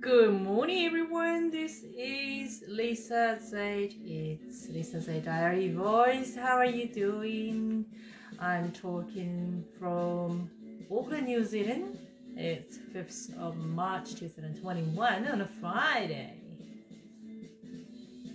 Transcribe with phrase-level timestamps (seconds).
[0.00, 1.50] Good morning, everyone.
[1.50, 3.94] This is Lisa Zaid.
[4.04, 6.36] It's Lisa Zaid Diary Voice.
[6.36, 7.86] How are you doing?
[8.38, 10.50] I'm talking from
[10.90, 11.98] Auckland, New Zealand.
[12.36, 16.40] It's 5th of March 2021 on a Friday.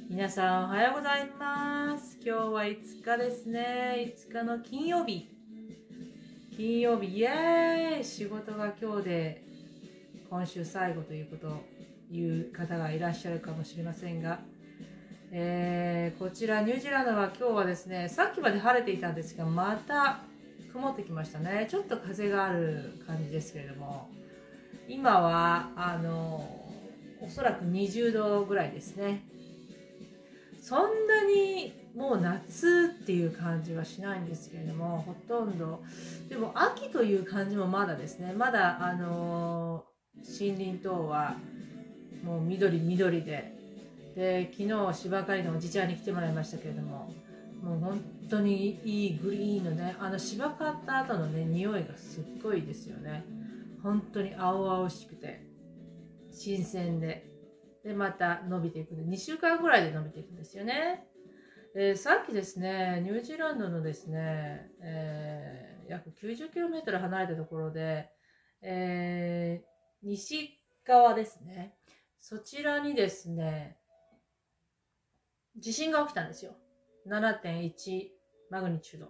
[0.09, 2.17] 皆さんおはようございます。
[2.25, 4.13] 今日は5日ですね。
[4.29, 5.29] 5日の金曜日。
[6.57, 9.43] 金曜日、イエーイ仕事が今日で
[10.34, 11.60] 今週最後ということを
[12.10, 14.40] 言う方がいらっしゃるかもしれませんが、
[15.30, 20.22] えーこちらニュージーランドは今日はですね、さっきまで晴れていたんですが、また
[20.72, 21.68] 曇ってきましたね。
[21.70, 24.08] ちょっと風がある感じですけれども、
[24.88, 26.44] 今は、あの、
[27.20, 29.22] おそらく20度ぐらいですね。
[30.60, 35.84] そんなにもう夏っていう感じはしないんですけれども、ほとんど、
[36.28, 39.84] でも秋という感じもまだですね、まだあの
[40.22, 41.36] 森林等は
[42.22, 43.52] もう緑緑で、
[44.14, 47.12] で、昨日芝刈りのおじちゃんに来てもらいましたけれども、
[47.62, 53.24] もう本当にいいグリーンのね、あの芝刈った後のね、匂いがすっごいですよね。
[53.82, 55.46] 本当に青々しくて、
[56.30, 57.30] 新鮮で、
[57.84, 61.06] で、また伸びていくんで、2週間ぐらいで伸びていくんですよね。
[61.76, 68.08] えさっきですね、ニュージーランドのですね、えー約 90km 離れたところで、
[68.62, 69.73] えー
[70.04, 71.74] 西側ですね。
[72.18, 73.78] そちらにですね、
[75.56, 76.52] 地震が起きたんですよ。
[77.06, 78.08] 7.1
[78.50, 79.08] マグニチュード。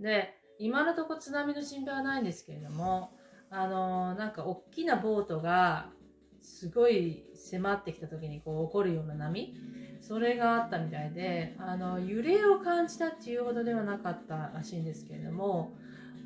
[0.00, 3.16] で、今のとこ津波の心配はないんですけれども、
[3.50, 5.90] あのーなんか大きなボートが
[6.42, 9.54] すごい迫ってきた時にこう起こるような波
[10.00, 15.76] それがあったみたいであの揺れを感じたっていうほどではなかったらしいんですけれども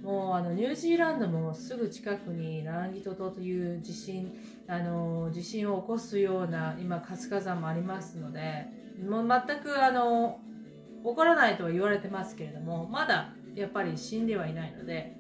[0.03, 4.33] もうあのニュージーランドもすぐ近くにランギト島という地震
[4.67, 8.67] あの地震を起こすような今活火山もありますので
[9.09, 10.41] もう全くあの
[11.05, 15.17] 起こらないとは言われてますけれどもまだやっぱり死んではいないので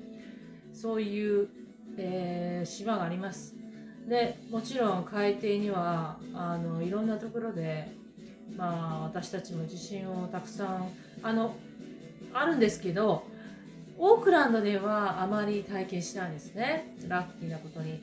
[0.72, 1.48] そういう、
[1.96, 3.56] えー島があります。
[4.08, 7.92] でもちろん海底にはあのいろんなところで、
[8.56, 10.90] まあ、私たちも地震をたくさん
[11.22, 11.54] あの
[12.32, 13.24] あるんですけど
[13.98, 16.96] オークランドではあまり体験しないんですね。
[17.08, 18.00] ラッキーなことに。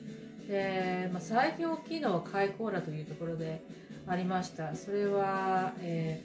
[0.47, 3.61] で、まあ、最近大きいのはカイコーラというところで
[4.07, 4.75] ありました。
[4.75, 6.23] それは、え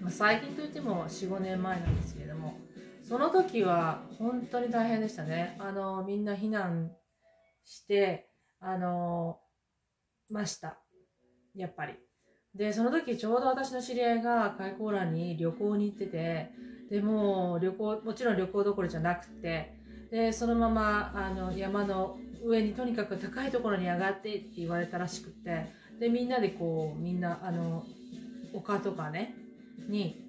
[0.00, 2.58] ーまあ、最近といっても45年前なんですけれども。
[3.02, 5.56] その時は本当に大変でしたね。
[5.60, 6.90] あのみんな避難
[7.64, 9.38] してあの
[10.28, 10.78] ました。
[11.54, 11.94] やっぱり。
[12.52, 16.50] で、その時ちょうど私の知り合いがカイコーラに旅行に行ってて、
[16.90, 19.74] でも旅行、もちろん旅行どころじゃなくて、
[20.10, 25.66] で、そのままあの山の上にとにかく高いところに上がってって言われたらしくて、
[25.98, 27.84] で、みんなでこう、みんなあの、
[28.52, 29.34] 丘とかね、
[29.88, 30.22] に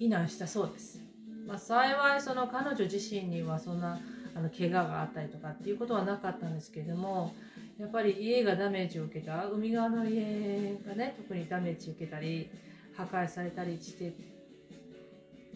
[0.00, 1.00] 避難したそうです。
[1.46, 3.98] まあ幸いその彼女自身にはそんな
[4.34, 7.34] あの怪我があったりとかっていうことはなかったんですけれども、
[7.78, 12.50] やっぱり家がダメージを受けた海側の家がね特にダメージ受けたり
[12.96, 14.12] 破壊されたりして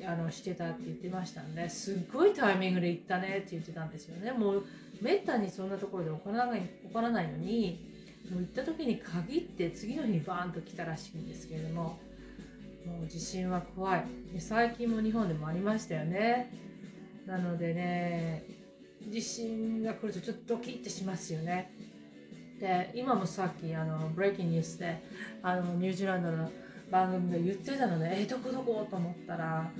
[0.06, 4.32] あのしてたって言ってましたんですっごいタイミングで行ったねって言ってたんですよね。
[4.32, 4.64] もう
[5.00, 7.86] めったにそんなところで起こらない起こらないのに
[8.30, 11.98] もう行った時に限って次の日にバーンと来たらしいんですけれども
[12.86, 14.04] もう地震は怖い。
[14.32, 16.52] で最近も日本でもありましたよね。
[17.26, 18.44] なのでね
[19.08, 21.72] 地震が来るとちょっとドキッてしますよね。
[22.58, 25.02] で今もさっきあのブレイキングニュースで
[25.42, 26.50] あのニュージーランドの
[26.90, 28.86] 番組で言ってたのでえどこどこ？
[28.90, 29.70] と思ったら、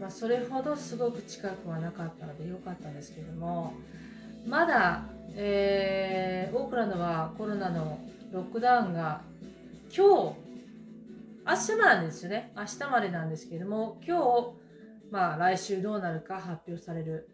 [0.00, 3.74] まあ、それほどすごく近くはなかったのでよかったんですけども
[4.46, 7.98] まだ、えーオークランドはコロナの
[8.32, 9.22] ロックダウンが
[9.94, 10.42] 今日
[11.44, 12.52] 明日までなんですよね。
[12.56, 14.52] 明日までなんですけども今日、
[15.10, 17.28] まあ、来週どうなるか発表される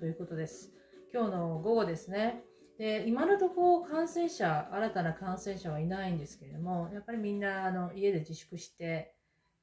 [0.00, 0.70] ということです。
[1.12, 2.42] 今日の午後ですね。
[2.78, 9.14] で今のところ感染者新たな感染者はいないんですけれどもやっぱりみんなあの家で自粛して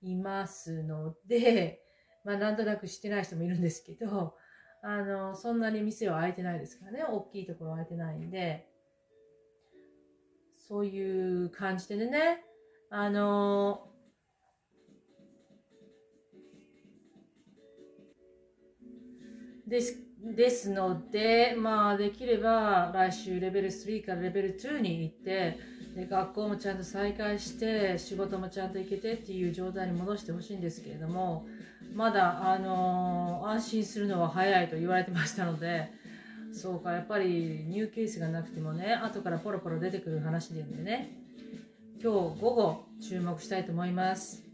[0.01, 1.81] いますので、
[2.23, 4.35] まあ、なんとなくしてない人もいるんですけど
[4.81, 7.03] あのそんなに店は開いてないですからね。
[7.03, 8.69] 大きいところは開いてないんで
[10.57, 12.45] そういう感じでね。
[12.91, 13.87] あの
[19.67, 25.57] ですですので、まあ、できれば来週レベル3からレベル2に行って
[25.95, 31.45] で学校もちゃんと再開して仕事もちゃんと行けてっていう状態に戻してほしいんですけれども
[31.95, 35.91] まだ、あの安心するのは早いと言われてましたので
[36.51, 41.11] そうかやっぱりニューケースがなくてもね後からポロポロ出てくる話でんでね
[42.01, 44.48] 今日午後注目したいと思います。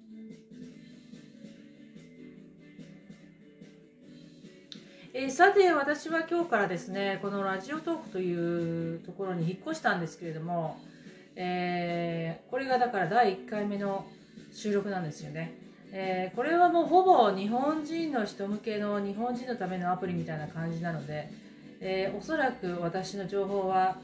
[5.17, 10.77] えー、さて私は今日からですねこのラジオトークというところに引っ越したんですけれども、
[11.37, 14.05] えー、これがだから第1回目の
[14.51, 15.57] 収録なんですよね、
[15.93, 21.29] えー、これはもうほぼ日本人の人向けの日本人のためのアプリみたいな感じなので、
[21.79, 23.95] え、おそらく私の情報は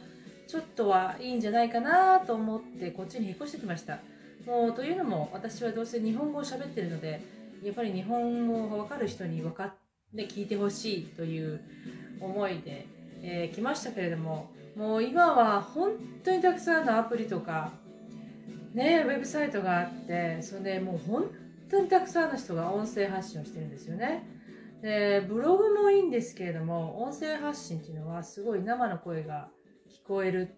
[0.48, 4.00] ちょっとはいいんじゃないかなと思ってこっちに引っ越してきました。
[4.46, 7.22] もうというのも私はどうせ日本語を喋ってるので
[7.62, 9.81] やっぱり日本語が分かる人に分かって
[10.14, 11.62] で聞いてほしいという
[12.20, 12.88] 思いで、
[13.22, 15.92] えー、来ましたけれどももう今は本
[16.24, 17.72] 当にたくさんのアプリとか
[18.74, 21.30] ねウェブサイトがあってそれでもう本
[21.70, 24.28] 当にたくさんの人が音声発信をしてるんですよね。
[24.82, 29.50] でブログもいいんですけれども音声発信っていうのはすごい生の声が
[29.90, 30.56] 聞こえる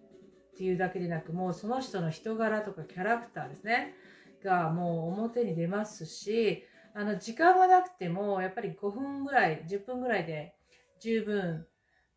[0.54, 3.94] っていうだけでなくもうその人の人柄とかキャラクターですね
[4.42, 6.64] がもう表に出ますし
[6.96, 10.54] あの、時間がなくても、やっぱり5分ぐらい、10分ぐらいで
[11.00, 11.66] 十分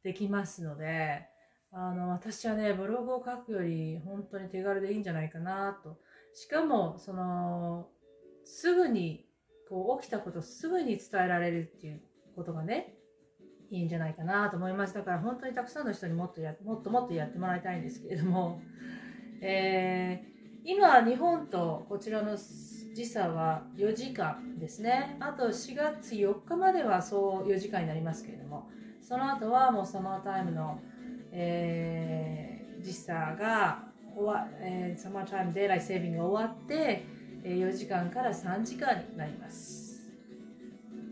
[0.03, 1.27] できますので、
[1.71, 5.97] あの、私はね、ブログを書くより本当に手軽でいいんじゃないかなと。
[6.33, 7.89] しかも、その、
[8.45, 9.25] すぐに、
[9.67, 12.01] こう、起きたことすぐに伝えられるっていう
[12.35, 12.93] ことがね、
[13.71, 14.93] いいんじゃないかなと思います。
[14.93, 18.61] だから本当にたくさんの人にもっとや、もっともっとやってもらいたいんですけれども、
[19.41, 22.37] えー、今、日本とこちらの
[22.97, 25.17] 時差は4時間ですね。
[25.19, 28.67] あと4月4日まではそう4時間になりますけれども、
[29.03, 30.79] その後はもうサマータイムの、
[31.31, 33.83] えー、時差が
[34.15, 37.05] 終わ、えー、サマータイムデイライセービングが終わって、
[37.43, 40.09] えー、4時間から3時間になります。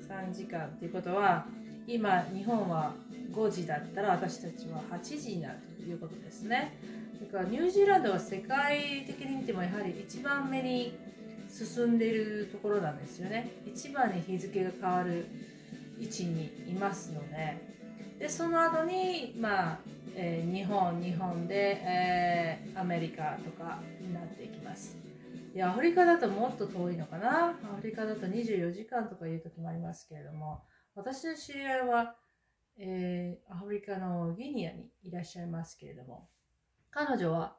[0.10, 1.46] 3時間ということは、
[1.86, 2.96] 今日本は
[3.32, 6.80] 5時だったら私たちは8時になるということですね。
[7.22, 10.98] だからニュージーランドは世界的に見てもやはり一番目に
[11.56, 13.50] 進んでいるところなんですよね。
[13.66, 15.26] 一番に日付が変わる
[15.98, 17.76] 位置にいますので。
[18.20, 19.80] でその後にまあ、
[20.16, 24.98] えー、日本日本で、えー、アメリカとかになっていきます。
[25.54, 27.52] でアフリカだともっと遠いのかな。
[27.52, 30.64] アフリカだと24時間とかいう時もありますけれども
[30.94, 32.16] 私の知り合いは、
[32.78, 36.28] えー、アフリカのギニアにいらっしゃいますけれども
[36.92, 37.56] 彼女は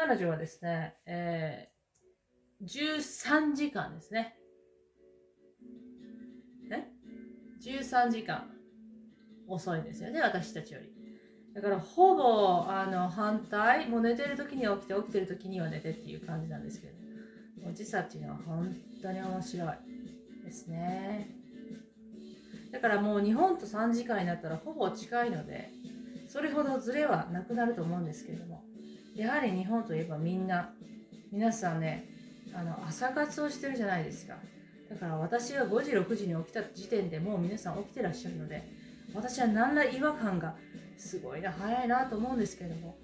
[0.00, 4.36] 彼女はですね、えー、13時間ですね。
[6.70, 6.92] ね
[7.60, 8.48] ?13 時間
[9.48, 10.92] 遅いんですよね、私たちより。
[11.52, 16.92] だからほぼあの反対、もう寝てる時には起きて、起きてる時には寝てっていう感じなんですけど、
[17.64, 18.72] もう時差っていうのは本
[19.02, 19.68] 当に面白い
[20.44, 21.28] ですね。
[22.70, 25.72] だからもう日本と3時間になったらほぼ近いので、
[26.28, 28.62] それほどズレはなくなると思うんですけれども、
[29.18, 30.70] やはり日本といえばみんな
[31.32, 32.08] 皆さんね
[32.54, 34.34] あの朝活をしてるじゃないですか。
[34.88, 38.62] だから私が5時6時に起きた時点でもう皆さん起きてらっしゃるので
[39.14, 40.54] 私は何ら違和感が
[40.96, 42.96] すごいな早いなと思うんですけれども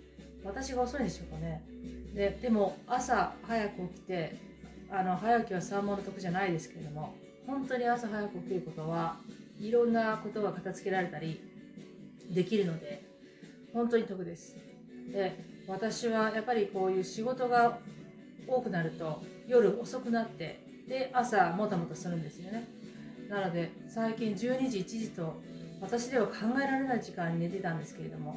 [0.44, 1.62] 私が遅いんでしょうかね。
[2.14, 4.36] ででも朝早く起きて
[4.90, 7.14] あの早起きは三問の得じゃないですけれども
[7.46, 9.16] 本当に朝早く起きることは
[9.60, 11.40] いろんなことが片付けられたり
[12.30, 13.04] できるので
[13.72, 14.56] 本当に得です。
[15.12, 17.78] で私はやっぱりこういう仕事が
[18.46, 22.68] 多くなると夜遅くなってで朝もたもたするんですよね。
[23.28, 25.40] なので最近12時1時と
[25.80, 28.36] 私では考えられない時間に寝てたんですけれども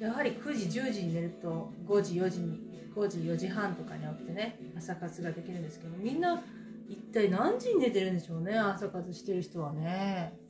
[0.00, 2.60] やはり9時10時に寝ると5時4時に
[2.94, 6.42] 5時4時半とかに起きてね朝活ができるんですけどみんな
[6.88, 10.43] 一体何時に寝てるんでしょうね朝活してる人はね。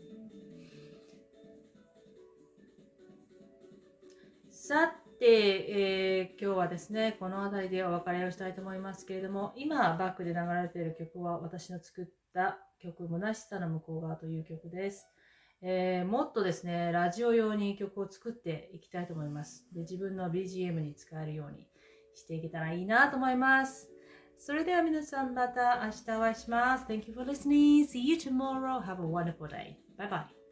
[5.25, 12.05] で、えー、今日はですね、この辺りでお別れをしたいと思いますけれども、今バックで流れている曲は私の作っ
[12.35, 15.07] た曲、虚しさの向こう側という曲です。
[15.63, 19.67] えー、もっとですね、ラジオ用に曲を作っていきたいと思います。
[19.73, 21.67] で、自分の BGM に使えるように
[22.15, 23.89] していけたらいいなと思います。
[24.37, 26.85] それでは皆さんまた明日お会いします。
[26.85, 27.89] Thank you for listening.
[27.89, 28.79] See you tomorrow.
[28.79, 29.79] Have a wonderful day.
[29.97, 30.44] Bye bye.